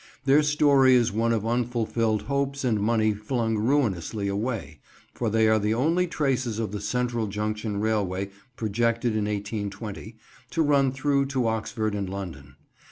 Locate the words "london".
12.09-12.55